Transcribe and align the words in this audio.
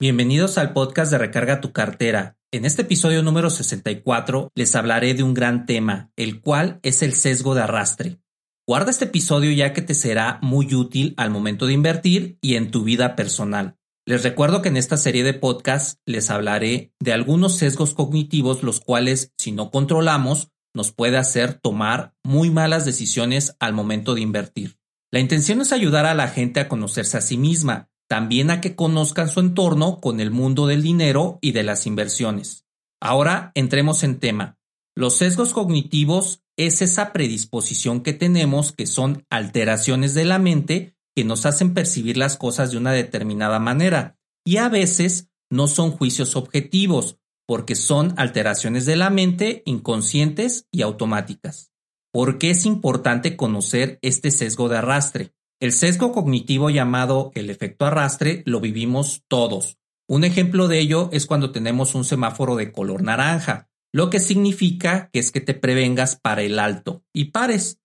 Bienvenidos 0.00 0.58
al 0.58 0.74
podcast 0.74 1.10
de 1.10 1.18
Recarga 1.18 1.60
tu 1.60 1.72
cartera. 1.72 2.36
En 2.52 2.64
este 2.64 2.82
episodio 2.82 3.24
número 3.24 3.50
64 3.50 4.52
les 4.54 4.76
hablaré 4.76 5.14
de 5.14 5.24
un 5.24 5.34
gran 5.34 5.66
tema, 5.66 6.12
el 6.14 6.40
cual 6.40 6.78
es 6.84 7.02
el 7.02 7.14
sesgo 7.14 7.56
de 7.56 7.62
arrastre. 7.62 8.20
Guarda 8.64 8.92
este 8.92 9.06
episodio 9.06 9.50
ya 9.50 9.72
que 9.72 9.82
te 9.82 9.94
será 9.94 10.38
muy 10.40 10.72
útil 10.72 11.14
al 11.16 11.30
momento 11.30 11.66
de 11.66 11.72
invertir 11.72 12.38
y 12.40 12.54
en 12.54 12.70
tu 12.70 12.84
vida 12.84 13.16
personal. 13.16 13.74
Les 14.06 14.22
recuerdo 14.22 14.62
que 14.62 14.68
en 14.68 14.76
esta 14.76 14.96
serie 14.96 15.24
de 15.24 15.34
podcasts 15.34 15.98
les 16.06 16.30
hablaré 16.30 16.92
de 17.00 17.12
algunos 17.12 17.56
sesgos 17.56 17.92
cognitivos 17.92 18.62
los 18.62 18.78
cuales, 18.78 19.32
si 19.36 19.50
no 19.50 19.72
controlamos, 19.72 20.52
nos 20.76 20.92
puede 20.92 21.16
hacer 21.16 21.54
tomar 21.54 22.14
muy 22.22 22.50
malas 22.50 22.84
decisiones 22.84 23.56
al 23.58 23.72
momento 23.72 24.14
de 24.14 24.20
invertir. 24.20 24.78
La 25.10 25.18
intención 25.18 25.60
es 25.60 25.72
ayudar 25.72 26.06
a 26.06 26.14
la 26.14 26.28
gente 26.28 26.60
a 26.60 26.68
conocerse 26.68 27.16
a 27.16 27.20
sí 27.20 27.36
misma 27.36 27.88
también 28.08 28.50
a 28.50 28.60
que 28.60 28.74
conozcan 28.74 29.28
su 29.28 29.40
entorno 29.40 30.00
con 30.00 30.20
el 30.20 30.30
mundo 30.30 30.66
del 30.66 30.82
dinero 30.82 31.38
y 31.40 31.52
de 31.52 31.62
las 31.62 31.86
inversiones. 31.86 32.64
Ahora 33.00 33.52
entremos 33.54 34.02
en 34.02 34.18
tema. 34.18 34.58
Los 34.96 35.16
sesgos 35.16 35.52
cognitivos 35.52 36.42
es 36.56 36.82
esa 36.82 37.12
predisposición 37.12 38.02
que 38.02 38.12
tenemos 38.12 38.72
que 38.72 38.86
son 38.86 39.24
alteraciones 39.30 40.14
de 40.14 40.24
la 40.24 40.38
mente 40.38 40.96
que 41.14 41.24
nos 41.24 41.46
hacen 41.46 41.74
percibir 41.74 42.16
las 42.16 42.36
cosas 42.36 42.72
de 42.72 42.78
una 42.78 42.92
determinada 42.92 43.60
manera 43.60 44.18
y 44.44 44.56
a 44.56 44.68
veces 44.68 45.28
no 45.50 45.68
son 45.68 45.92
juicios 45.92 46.34
objetivos 46.34 47.18
porque 47.46 47.76
son 47.76 48.14
alteraciones 48.16 48.86
de 48.86 48.96
la 48.96 49.10
mente 49.10 49.62
inconscientes 49.64 50.66
y 50.70 50.82
automáticas. 50.82 51.70
¿Por 52.12 52.38
qué 52.38 52.50
es 52.50 52.66
importante 52.66 53.36
conocer 53.36 53.98
este 54.02 54.30
sesgo 54.30 54.68
de 54.68 54.78
arrastre? 54.78 55.32
El 55.60 55.72
sesgo 55.72 56.12
cognitivo 56.12 56.70
llamado 56.70 57.32
el 57.34 57.50
efecto 57.50 57.84
arrastre 57.84 58.44
lo 58.46 58.60
vivimos 58.60 59.24
todos. 59.26 59.76
Un 60.06 60.22
ejemplo 60.22 60.68
de 60.68 60.78
ello 60.78 61.10
es 61.12 61.26
cuando 61.26 61.50
tenemos 61.50 61.96
un 61.96 62.04
semáforo 62.04 62.54
de 62.54 62.70
color 62.70 63.02
naranja, 63.02 63.68
lo 63.92 64.08
que 64.08 64.20
significa 64.20 65.10
que 65.12 65.18
es 65.18 65.32
que 65.32 65.40
te 65.40 65.54
prevengas 65.54 66.14
para 66.14 66.42
el 66.42 66.60
alto 66.60 67.02
y 67.12 67.26
pares. 67.26 67.80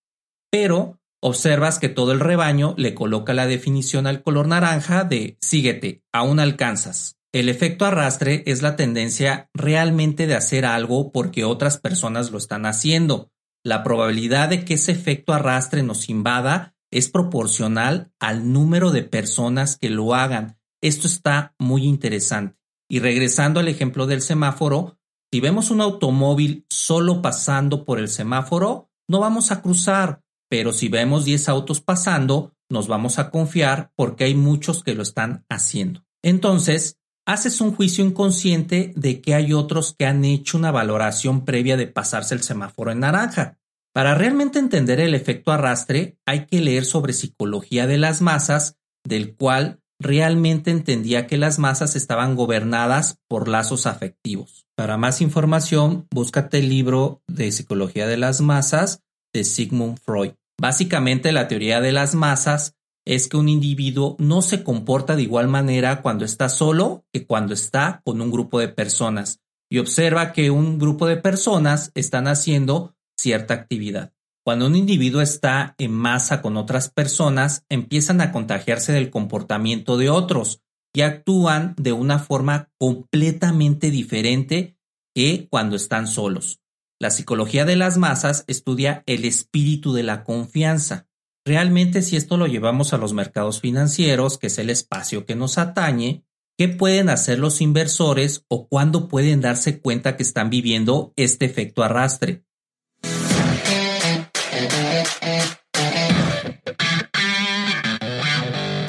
Pero 0.51 0.99
observas 1.19 1.79
que 1.79 1.89
todo 1.89 2.11
el 2.11 2.19
rebaño 2.19 2.75
le 2.77 2.93
coloca 2.93 3.33
la 3.33 3.47
definición 3.47 4.05
al 4.05 4.21
color 4.21 4.47
naranja 4.47 5.03
de 5.03 5.37
síguete, 5.41 6.03
aún 6.11 6.39
alcanzas. 6.39 7.17
El 7.31 7.49
efecto 7.49 7.85
arrastre 7.85 8.43
es 8.45 8.61
la 8.61 8.75
tendencia 8.75 9.49
realmente 9.55 10.27
de 10.27 10.35
hacer 10.35 10.65
algo 10.65 11.11
porque 11.11 11.43
otras 11.43 11.79
personas 11.79 12.29
lo 12.29 12.37
están 12.37 12.67
haciendo. 12.67 13.31
La 13.63 13.81
probabilidad 13.81 14.49
de 14.49 14.63
que 14.63 14.75
ese 14.75 14.91
efecto 14.91 15.33
arrastre 15.33 15.81
nos 15.81 16.09
invada 16.09 16.75
es 16.93 17.09
proporcional 17.09 18.11
al 18.19 18.51
número 18.53 18.91
de 18.91 19.03
personas 19.03 19.77
que 19.77 19.89
lo 19.89 20.13
hagan. 20.13 20.57
Esto 20.81 21.07
está 21.07 21.55
muy 21.57 21.83
interesante. 21.85 22.57
Y 22.89 22.99
regresando 22.99 23.59
al 23.59 23.67
ejemplo 23.67 24.05
del 24.05 24.21
semáforo, 24.21 24.99
si 25.31 25.39
vemos 25.39 25.71
un 25.71 25.81
automóvil 25.81 26.65
solo 26.69 27.21
pasando 27.21 27.85
por 27.85 27.99
el 27.99 28.07
semáforo, 28.07 28.91
no 29.07 29.19
vamos 29.19 29.51
a 29.51 29.61
cruzar, 29.61 30.21
pero 30.49 30.71
si 30.71 30.89
vemos 30.89 31.25
10 31.25 31.49
autos 31.49 31.81
pasando, 31.81 32.53
nos 32.69 32.87
vamos 32.87 33.17
a 33.17 33.31
confiar 33.31 33.91
porque 33.95 34.25
hay 34.25 34.35
muchos 34.35 34.83
que 34.83 34.93
lo 34.93 35.01
están 35.01 35.45
haciendo. 35.49 36.05
Entonces, 36.21 36.99
haces 37.25 37.61
un 37.61 37.73
juicio 37.73 38.05
inconsciente 38.05 38.93
de 38.95 39.21
que 39.21 39.33
hay 39.33 39.53
otros 39.53 39.95
que 39.97 40.05
han 40.05 40.23
hecho 40.25 40.57
una 40.57 40.71
valoración 40.71 41.45
previa 41.45 41.77
de 41.77 41.87
pasarse 41.87 42.35
el 42.35 42.43
semáforo 42.43 42.91
en 42.91 42.99
naranja. 42.99 43.57
Para 43.93 44.15
realmente 44.15 44.57
entender 44.57 44.99
el 44.99 45.13
efecto 45.13 45.51
arrastre 45.51 46.17
hay 46.25 46.47
que 46.47 46.61
leer 46.61 46.83
sobre 46.83 47.13
psicología 47.13 47.85
de 47.85 47.99
las 47.99 48.21
masas, 48.21 48.77
del 49.07 49.35
cual 49.35 49.81
realmente 49.99 50.71
entendía 50.71 51.27
que 51.27 51.37
las 51.37 51.59
masas 51.59 51.95
estaban 51.95 52.35
gobernadas 52.35 53.19
por 53.27 53.47
lazos 53.47 53.85
afectivos. 53.85 54.65
Para 54.75 54.97
más 54.97 55.21
información, 55.21 56.07
búscate 56.11 56.57
el 56.59 56.69
libro 56.69 57.21
de 57.27 57.51
Psicología 57.51 58.07
de 58.07 58.17
las 58.17 58.41
Masas 58.41 59.03
de 59.31 59.43
Sigmund 59.43 59.99
Freud. 59.99 60.31
Básicamente 60.59 61.31
la 61.31 61.47
teoría 61.47 61.79
de 61.79 61.91
las 61.91 62.15
masas 62.15 62.75
es 63.05 63.27
que 63.27 63.37
un 63.37 63.47
individuo 63.47 64.15
no 64.17 64.41
se 64.41 64.63
comporta 64.63 65.15
de 65.15 65.23
igual 65.23 65.47
manera 65.47 66.01
cuando 66.01 66.25
está 66.25 66.49
solo 66.49 67.05
que 67.13 67.27
cuando 67.27 67.53
está 67.53 68.01
con 68.05 68.21
un 68.21 68.31
grupo 68.31 68.59
de 68.59 68.69
personas 68.69 69.39
y 69.69 69.79
observa 69.79 70.31
que 70.31 70.51
un 70.51 70.79
grupo 70.79 71.05
de 71.05 71.17
personas 71.17 71.91
están 71.95 72.27
haciendo 72.27 72.95
cierta 73.17 73.53
actividad. 73.53 74.13
Cuando 74.45 74.67
un 74.67 74.75
individuo 74.75 75.21
está 75.21 75.73
en 75.77 75.93
masa 75.93 76.41
con 76.41 76.57
otras 76.57 76.89
personas, 76.89 77.65
empiezan 77.69 78.19
a 78.19 78.33
contagiarse 78.33 78.91
del 78.91 79.09
comportamiento 79.09 79.97
de 79.97 80.09
otros 80.09 80.61
y 80.93 81.01
actúan 81.01 81.75
de 81.77 81.93
una 81.93 82.19
forma 82.19 82.69
completamente 82.77 83.89
diferente 83.89 84.77
que 85.15 85.47
cuando 85.49 85.75
están 85.75 86.07
solos. 86.07 86.59
La 86.99 87.09
psicología 87.09 87.65
de 87.65 87.75
las 87.75 87.97
masas 87.97 88.43
estudia 88.47 89.03
el 89.07 89.25
espíritu 89.25 89.93
de 89.93 90.03
la 90.03 90.23
confianza. 90.23 91.07
Realmente 91.45 92.01
si 92.01 92.15
esto 92.15 92.37
lo 92.37 92.47
llevamos 92.47 92.93
a 92.93 92.97
los 92.97 93.13
mercados 93.13 93.59
financieros, 93.59 94.37
que 94.37 94.47
es 94.47 94.57
el 94.57 94.69
espacio 94.69 95.25
que 95.25 95.35
nos 95.35 95.57
atañe, 95.57 96.23
¿qué 96.57 96.69
pueden 96.69 97.09
hacer 97.09 97.39
los 97.39 97.59
inversores 97.59 98.45
o 98.47 98.67
cuándo 98.67 99.07
pueden 99.07 99.41
darse 99.41 99.79
cuenta 99.79 100.15
que 100.15 100.23
están 100.23 100.49
viviendo 100.49 101.13
este 101.15 101.45
efecto 101.45 101.83
arrastre? 101.83 102.45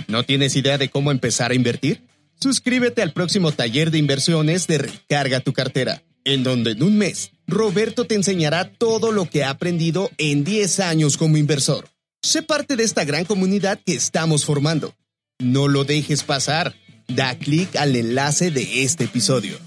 ¿No 0.09 0.23
tienes 0.23 0.55
idea 0.55 0.79
de 0.79 0.91
cómo 0.91 1.11
empezar 1.11 1.51
a 1.51 1.55
invertir? 1.55 2.03
Suscríbete 2.41 3.03
al 3.03 3.13
próximo 3.13 3.53
taller 3.53 3.91
de 3.91 3.99
inversiones 3.99 4.67
de 4.67 4.79
Recarga 4.79 5.41
tu 5.41 5.53
cartera, 5.53 6.03
en 6.25 6.45
donde 6.45 6.73
en 6.73 6.83
un 6.83 6.99
mes 6.99 7.33
Roberto 7.47 8.07
te 8.07 8.15
enseñará 8.15 8.71
todo 8.71 9.13
lo 9.13 9.29
que 9.29 9.45
ha 9.45 9.51
aprendido 9.51 10.11
en 10.19 10.45
10 10.45 10.81
años 10.81 11.17
como 11.17 11.37
inversor. 11.37 11.89
Sé 12.23 12.43
parte 12.43 12.77
de 12.77 12.85
esta 12.85 13.05
gran 13.05 13.25
comunidad 13.25 13.79
que 13.85 13.95
estamos 13.95 14.45
formando. 14.45 14.95
No 15.41 15.69
lo 15.69 15.85
dejes 15.85 16.23
pasar. 16.23 16.75
Da 17.07 17.37
clic 17.37 17.77
al 17.77 17.97
enlace 17.97 18.51
de 18.51 18.83
este 18.83 19.05
episodio. 19.05 19.59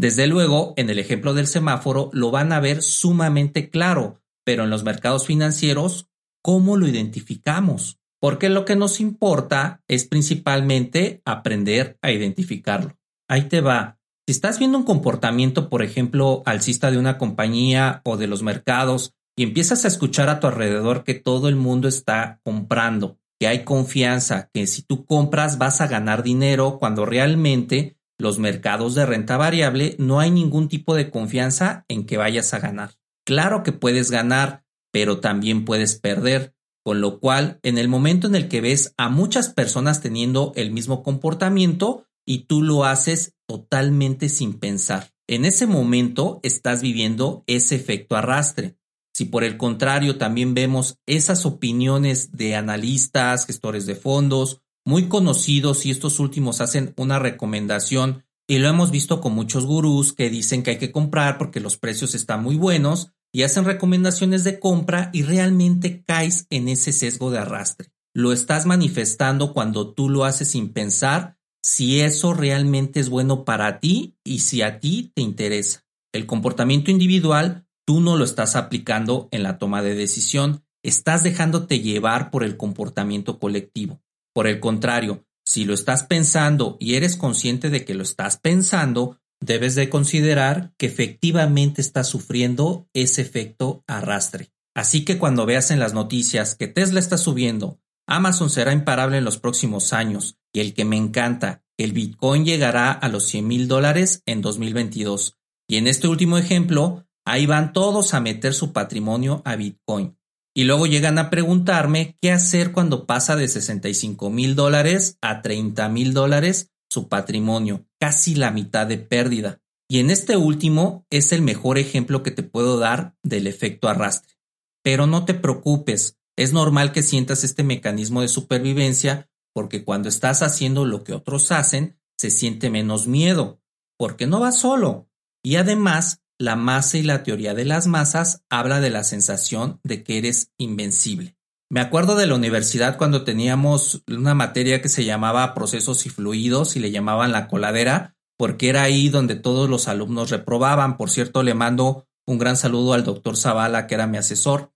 Desde 0.00 0.26
luego, 0.26 0.72
en 0.78 0.88
el 0.88 0.98
ejemplo 0.98 1.34
del 1.34 1.46
semáforo 1.46 2.08
lo 2.14 2.30
van 2.30 2.54
a 2.54 2.60
ver 2.60 2.80
sumamente 2.80 3.68
claro, 3.68 4.22
pero 4.46 4.64
en 4.64 4.70
los 4.70 4.82
mercados 4.82 5.26
financieros, 5.26 6.08
¿cómo 6.42 6.78
lo 6.78 6.88
identificamos? 6.88 7.98
Porque 8.18 8.48
lo 8.48 8.64
que 8.64 8.76
nos 8.76 8.98
importa 8.98 9.82
es 9.88 10.06
principalmente 10.06 11.20
aprender 11.26 11.98
a 12.00 12.12
identificarlo. 12.12 12.96
Ahí 13.28 13.42
te 13.42 13.60
va. 13.60 13.98
Si 14.26 14.32
estás 14.32 14.58
viendo 14.58 14.78
un 14.78 14.84
comportamiento, 14.84 15.68
por 15.68 15.82
ejemplo, 15.82 16.42
alcista 16.46 16.90
de 16.90 16.96
una 16.96 17.18
compañía 17.18 18.00
o 18.06 18.16
de 18.16 18.26
los 18.26 18.42
mercados, 18.42 19.12
y 19.36 19.42
empiezas 19.42 19.84
a 19.84 19.88
escuchar 19.88 20.30
a 20.30 20.40
tu 20.40 20.46
alrededor 20.46 21.04
que 21.04 21.12
todo 21.12 21.46
el 21.46 21.56
mundo 21.56 21.88
está 21.88 22.40
comprando, 22.42 23.18
que 23.38 23.48
hay 23.48 23.64
confianza, 23.64 24.48
que 24.54 24.66
si 24.66 24.80
tú 24.80 25.04
compras 25.04 25.58
vas 25.58 25.82
a 25.82 25.88
ganar 25.88 26.22
dinero 26.22 26.78
cuando 26.78 27.04
realmente 27.04 27.99
los 28.20 28.38
mercados 28.38 28.94
de 28.94 29.06
renta 29.06 29.36
variable 29.36 29.96
no 29.98 30.20
hay 30.20 30.30
ningún 30.30 30.68
tipo 30.68 30.94
de 30.94 31.10
confianza 31.10 31.84
en 31.88 32.04
que 32.04 32.16
vayas 32.16 32.52
a 32.54 32.58
ganar. 32.58 32.92
Claro 33.26 33.62
que 33.62 33.72
puedes 33.72 34.10
ganar, 34.10 34.64
pero 34.92 35.20
también 35.20 35.64
puedes 35.64 35.98
perder, 35.98 36.54
con 36.84 37.00
lo 37.00 37.18
cual 37.18 37.58
en 37.62 37.78
el 37.78 37.88
momento 37.88 38.26
en 38.26 38.34
el 38.34 38.48
que 38.48 38.60
ves 38.60 38.94
a 38.96 39.08
muchas 39.08 39.48
personas 39.48 40.02
teniendo 40.02 40.52
el 40.56 40.70
mismo 40.70 41.02
comportamiento 41.02 42.06
y 42.26 42.44
tú 42.44 42.62
lo 42.62 42.84
haces 42.84 43.34
totalmente 43.46 44.28
sin 44.28 44.54
pensar, 44.58 45.10
en 45.26 45.44
ese 45.44 45.66
momento 45.66 46.40
estás 46.42 46.82
viviendo 46.82 47.44
ese 47.46 47.76
efecto 47.76 48.16
arrastre. 48.16 48.76
Si 49.14 49.24
por 49.24 49.44
el 49.44 49.56
contrario 49.56 50.18
también 50.18 50.54
vemos 50.54 50.98
esas 51.06 51.46
opiniones 51.46 52.32
de 52.32 52.54
analistas, 52.54 53.46
gestores 53.46 53.86
de 53.86 53.94
fondos 53.94 54.60
muy 54.84 55.08
conocidos 55.08 55.86
y 55.86 55.90
estos 55.90 56.20
últimos 56.20 56.60
hacen 56.60 56.94
una 56.96 57.18
recomendación 57.18 58.24
y 58.48 58.58
lo 58.58 58.68
hemos 58.68 58.90
visto 58.90 59.20
con 59.20 59.32
muchos 59.34 59.64
gurús 59.64 60.12
que 60.12 60.28
dicen 60.28 60.62
que 60.62 60.72
hay 60.72 60.78
que 60.78 60.90
comprar 60.90 61.38
porque 61.38 61.60
los 61.60 61.76
precios 61.78 62.14
están 62.14 62.42
muy 62.42 62.56
buenos 62.56 63.12
y 63.32 63.42
hacen 63.42 63.64
recomendaciones 63.64 64.42
de 64.42 64.58
compra 64.58 65.10
y 65.12 65.22
realmente 65.22 66.02
caes 66.04 66.46
en 66.50 66.68
ese 66.68 66.92
sesgo 66.92 67.30
de 67.30 67.38
arrastre. 67.38 67.92
lo 68.12 68.32
estás 68.32 68.66
manifestando 68.66 69.52
cuando 69.52 69.94
tú 69.94 70.08
lo 70.08 70.24
haces 70.24 70.48
sin 70.48 70.72
pensar 70.72 71.36
si 71.62 72.00
eso 72.00 72.34
realmente 72.34 72.98
es 72.98 73.08
bueno 73.08 73.44
para 73.44 73.78
ti 73.78 74.16
y 74.24 74.40
si 74.40 74.62
a 74.62 74.80
ti 74.80 75.12
te 75.14 75.22
interesa. 75.22 75.84
El 76.12 76.26
comportamiento 76.26 76.90
individual 76.90 77.66
tú 77.86 78.00
no 78.00 78.16
lo 78.16 78.24
estás 78.24 78.56
aplicando 78.56 79.28
en 79.30 79.44
la 79.44 79.58
toma 79.58 79.82
de 79.82 79.94
decisión, 79.94 80.64
estás 80.82 81.22
dejándote 81.22 81.80
llevar 81.80 82.30
por 82.30 82.42
el 82.42 82.56
comportamiento 82.56 83.38
colectivo. 83.38 84.00
Por 84.40 84.46
el 84.46 84.58
contrario, 84.58 85.26
si 85.44 85.66
lo 85.66 85.74
estás 85.74 86.04
pensando 86.04 86.78
y 86.80 86.94
eres 86.94 87.18
consciente 87.18 87.68
de 87.68 87.84
que 87.84 87.92
lo 87.92 88.02
estás 88.02 88.38
pensando, 88.38 89.18
debes 89.38 89.74
de 89.74 89.90
considerar 89.90 90.72
que 90.78 90.86
efectivamente 90.86 91.82
estás 91.82 92.08
sufriendo 92.08 92.88
ese 92.94 93.20
efecto 93.20 93.84
arrastre. 93.86 94.50
Así 94.74 95.04
que 95.04 95.18
cuando 95.18 95.44
veas 95.44 95.70
en 95.70 95.78
las 95.78 95.92
noticias 95.92 96.54
que 96.54 96.68
Tesla 96.68 97.00
está 97.00 97.18
subiendo, 97.18 97.82
Amazon 98.08 98.48
será 98.48 98.72
imparable 98.72 99.18
en 99.18 99.26
los 99.26 99.36
próximos 99.36 99.92
años 99.92 100.38
y 100.54 100.60
el 100.60 100.72
que 100.72 100.86
me 100.86 100.96
encanta, 100.96 101.62
el 101.76 101.92
Bitcoin 101.92 102.46
llegará 102.46 102.92
a 102.92 103.10
los 103.10 103.24
100 103.24 103.46
mil 103.46 103.68
dólares 103.68 104.22
en 104.24 104.40
2022. 104.40 105.36
Y 105.68 105.76
en 105.76 105.86
este 105.86 106.08
último 106.08 106.38
ejemplo, 106.38 107.04
ahí 107.26 107.44
van 107.44 107.74
todos 107.74 108.14
a 108.14 108.20
meter 108.20 108.54
su 108.54 108.72
patrimonio 108.72 109.42
a 109.44 109.56
Bitcoin. 109.56 110.16
Y 110.54 110.64
luego 110.64 110.86
llegan 110.86 111.18
a 111.18 111.30
preguntarme 111.30 112.16
qué 112.20 112.32
hacer 112.32 112.72
cuando 112.72 113.06
pasa 113.06 113.36
de 113.36 113.48
65 113.48 114.30
mil 114.30 114.54
dólares 114.54 115.16
a 115.20 115.42
30 115.42 115.88
mil 115.88 116.12
dólares 116.12 116.70
su 116.90 117.08
patrimonio, 117.08 117.86
casi 118.00 118.34
la 118.34 118.50
mitad 118.50 118.86
de 118.86 118.98
pérdida. 118.98 119.60
Y 119.88 120.00
en 120.00 120.10
este 120.10 120.36
último 120.36 121.06
es 121.10 121.32
el 121.32 121.42
mejor 121.42 121.78
ejemplo 121.78 122.22
que 122.22 122.30
te 122.30 122.42
puedo 122.42 122.78
dar 122.78 123.14
del 123.22 123.46
efecto 123.46 123.88
arrastre. 123.88 124.34
Pero 124.82 125.06
no 125.06 125.24
te 125.24 125.34
preocupes, 125.34 126.18
es 126.36 126.52
normal 126.52 126.92
que 126.92 127.02
sientas 127.02 127.44
este 127.44 127.62
mecanismo 127.62 128.22
de 128.22 128.28
supervivencia 128.28 129.30
porque 129.52 129.84
cuando 129.84 130.08
estás 130.08 130.42
haciendo 130.42 130.84
lo 130.84 131.04
que 131.04 131.12
otros 131.12 131.52
hacen, 131.52 131.98
se 132.16 132.30
siente 132.30 132.70
menos 132.70 133.06
miedo, 133.06 133.60
porque 133.98 134.26
no 134.26 134.40
vas 134.40 134.58
solo. 134.58 135.08
Y 135.42 135.56
además, 135.56 136.22
la 136.40 136.56
masa 136.56 136.96
y 136.96 137.02
la 137.02 137.22
teoría 137.22 137.52
de 137.52 137.66
las 137.66 137.86
masas 137.86 138.44
habla 138.48 138.80
de 138.80 138.88
la 138.88 139.04
sensación 139.04 139.78
de 139.84 140.02
que 140.02 140.16
eres 140.16 140.52
invencible. 140.56 141.36
Me 141.68 141.80
acuerdo 141.80 142.16
de 142.16 142.26
la 142.26 142.34
universidad 142.34 142.96
cuando 142.96 143.24
teníamos 143.24 144.02
una 144.08 144.34
materia 144.34 144.80
que 144.80 144.88
se 144.88 145.04
llamaba 145.04 145.52
procesos 145.52 146.06
y 146.06 146.08
fluidos 146.08 146.76
y 146.76 146.80
le 146.80 146.90
llamaban 146.90 147.30
la 147.30 147.46
coladera, 147.46 148.16
porque 148.38 148.70
era 148.70 148.82
ahí 148.82 149.10
donde 149.10 149.36
todos 149.36 149.68
los 149.68 149.86
alumnos 149.86 150.30
reprobaban. 150.30 150.96
Por 150.96 151.10
cierto, 151.10 151.42
le 151.42 151.52
mando 151.52 152.08
un 152.26 152.38
gran 152.38 152.56
saludo 152.56 152.94
al 152.94 153.04
doctor 153.04 153.36
Zavala, 153.36 153.86
que 153.86 153.94
era 153.94 154.06
mi 154.06 154.16
asesor. 154.16 154.72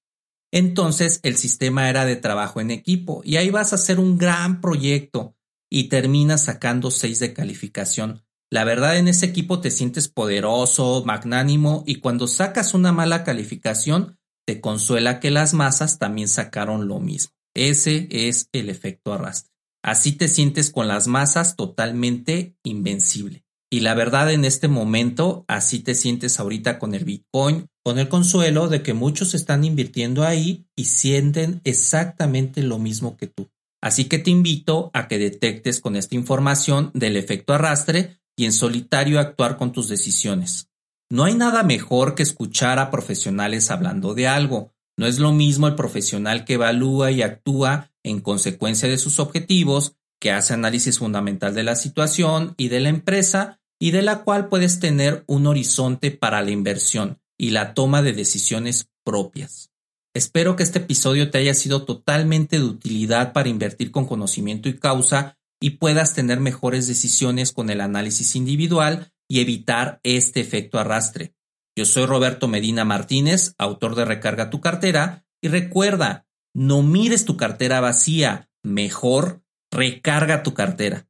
Entonces 0.52 1.18
el 1.22 1.36
sistema 1.36 1.88
era 1.88 2.04
de 2.04 2.16
trabajo 2.16 2.60
en 2.60 2.70
equipo 2.72 3.22
y 3.24 3.36
ahí 3.36 3.48
vas 3.48 3.72
a 3.72 3.76
hacer 3.76 3.98
un 3.98 4.18
gran 4.18 4.60
proyecto 4.60 5.34
y 5.70 5.88
terminas 5.88 6.44
sacando 6.44 6.90
seis 6.90 7.20
de 7.20 7.32
calificación. 7.32 8.23
La 8.54 8.62
verdad 8.62 8.98
en 8.98 9.08
ese 9.08 9.26
equipo 9.26 9.58
te 9.58 9.72
sientes 9.72 10.06
poderoso, 10.06 11.02
magnánimo 11.04 11.82
y 11.88 11.96
cuando 11.96 12.28
sacas 12.28 12.72
una 12.72 12.92
mala 12.92 13.24
calificación 13.24 14.16
te 14.46 14.60
consuela 14.60 15.18
que 15.18 15.32
las 15.32 15.54
masas 15.54 15.98
también 15.98 16.28
sacaron 16.28 16.86
lo 16.86 17.00
mismo. 17.00 17.34
Ese 17.52 18.06
es 18.12 18.50
el 18.52 18.70
efecto 18.70 19.12
arrastre. 19.12 19.52
Así 19.82 20.12
te 20.12 20.28
sientes 20.28 20.70
con 20.70 20.86
las 20.86 21.08
masas 21.08 21.56
totalmente 21.56 22.56
invencible. 22.62 23.44
Y 23.72 23.80
la 23.80 23.94
verdad 23.94 24.30
en 24.30 24.44
este 24.44 24.68
momento, 24.68 25.44
así 25.48 25.80
te 25.80 25.96
sientes 25.96 26.38
ahorita 26.38 26.78
con 26.78 26.94
el 26.94 27.04
Bitcoin, 27.04 27.66
con 27.82 27.98
el 27.98 28.08
consuelo 28.08 28.68
de 28.68 28.84
que 28.84 28.94
muchos 28.94 29.34
están 29.34 29.64
invirtiendo 29.64 30.22
ahí 30.22 30.68
y 30.76 30.84
sienten 30.84 31.60
exactamente 31.64 32.62
lo 32.62 32.78
mismo 32.78 33.16
que 33.16 33.26
tú. 33.26 33.50
Así 33.82 34.04
que 34.04 34.20
te 34.20 34.30
invito 34.30 34.92
a 34.94 35.08
que 35.08 35.18
detectes 35.18 35.80
con 35.80 35.96
esta 35.96 36.14
información 36.14 36.92
del 36.94 37.16
efecto 37.16 37.52
arrastre 37.52 38.20
y 38.36 38.44
en 38.44 38.52
solitario 38.52 39.20
actuar 39.20 39.56
con 39.56 39.72
tus 39.72 39.88
decisiones. 39.88 40.68
No 41.10 41.24
hay 41.24 41.34
nada 41.34 41.62
mejor 41.62 42.14
que 42.14 42.22
escuchar 42.22 42.78
a 42.78 42.90
profesionales 42.90 43.70
hablando 43.70 44.14
de 44.14 44.26
algo. 44.26 44.72
No 44.96 45.06
es 45.06 45.18
lo 45.18 45.32
mismo 45.32 45.68
el 45.68 45.74
profesional 45.74 46.44
que 46.44 46.54
evalúa 46.54 47.10
y 47.10 47.22
actúa 47.22 47.90
en 48.02 48.20
consecuencia 48.20 48.88
de 48.88 48.98
sus 48.98 49.18
objetivos, 49.18 49.96
que 50.20 50.32
hace 50.32 50.54
análisis 50.54 50.98
fundamental 50.98 51.54
de 51.54 51.64
la 51.64 51.76
situación 51.76 52.54
y 52.56 52.68
de 52.68 52.80
la 52.80 52.88
empresa, 52.88 53.60
y 53.78 53.90
de 53.90 54.02
la 54.02 54.22
cual 54.24 54.48
puedes 54.48 54.80
tener 54.80 55.24
un 55.26 55.46
horizonte 55.46 56.10
para 56.10 56.42
la 56.42 56.50
inversión 56.50 57.18
y 57.36 57.50
la 57.50 57.74
toma 57.74 58.02
de 58.02 58.12
decisiones 58.12 58.88
propias. 59.04 59.70
Espero 60.14 60.54
que 60.56 60.62
este 60.62 60.78
episodio 60.78 61.30
te 61.30 61.38
haya 61.38 61.54
sido 61.54 61.84
totalmente 61.84 62.56
de 62.58 62.64
utilidad 62.64 63.32
para 63.32 63.48
invertir 63.48 63.90
con 63.90 64.06
conocimiento 64.06 64.68
y 64.68 64.78
causa 64.78 65.36
y 65.64 65.70
puedas 65.70 66.12
tener 66.12 66.40
mejores 66.40 66.86
decisiones 66.86 67.52
con 67.52 67.70
el 67.70 67.80
análisis 67.80 68.36
individual 68.36 69.10
y 69.26 69.40
evitar 69.40 69.98
este 70.02 70.42
efecto 70.42 70.78
arrastre. 70.78 71.32
Yo 71.74 71.86
soy 71.86 72.04
Roberto 72.04 72.48
Medina 72.48 72.84
Martínez, 72.84 73.54
autor 73.56 73.94
de 73.94 74.04
Recarga 74.04 74.50
tu 74.50 74.60
cartera, 74.60 75.24
y 75.40 75.48
recuerda, 75.48 76.26
no 76.52 76.82
mires 76.82 77.24
tu 77.24 77.38
cartera 77.38 77.80
vacía, 77.80 78.50
mejor 78.62 79.42
recarga 79.70 80.42
tu 80.42 80.52
cartera. 80.52 81.08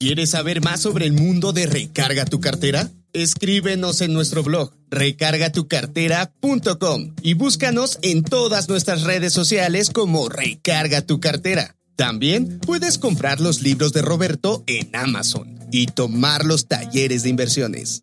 ¿Quieres 0.00 0.30
saber 0.30 0.62
más 0.62 0.80
sobre 0.80 1.04
el 1.04 1.12
mundo 1.12 1.52
de 1.52 1.66
Recarga 1.66 2.24
tu 2.24 2.40
cartera? 2.40 2.88
Escríbenos 3.12 4.00
en 4.00 4.14
nuestro 4.14 4.42
blog 4.42 4.72
recargatucartera.com 4.88 7.14
y 7.20 7.34
búscanos 7.34 7.98
en 8.00 8.22
todas 8.22 8.70
nuestras 8.70 9.02
redes 9.02 9.34
sociales 9.34 9.90
como 9.90 10.30
Recarga 10.30 11.02
tu 11.02 11.20
cartera. 11.20 11.76
También 12.02 12.58
puedes 12.58 12.98
comprar 12.98 13.40
los 13.40 13.62
libros 13.62 13.92
de 13.92 14.02
Roberto 14.02 14.64
en 14.66 14.90
Amazon 14.92 15.56
y 15.70 15.86
tomar 15.86 16.44
los 16.44 16.66
talleres 16.66 17.22
de 17.22 17.28
inversiones. 17.28 18.02